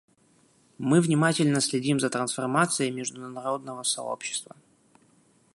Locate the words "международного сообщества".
2.89-4.55